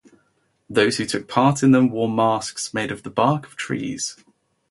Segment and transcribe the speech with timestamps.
[0.67, 4.17] Those who took part in them wore masks made of the bark of trees.